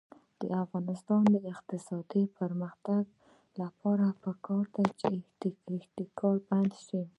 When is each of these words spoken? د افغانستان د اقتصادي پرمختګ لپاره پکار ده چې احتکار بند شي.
د 0.41 0.43
افغانستان 0.63 1.21
د 1.33 1.37
اقتصادي 1.53 2.23
پرمختګ 2.39 3.03
لپاره 3.61 4.05
پکار 4.23 4.63
ده 4.75 4.85
چې 4.99 5.11
احتکار 5.75 6.35
بند 6.49 6.71
شي. 6.85 7.01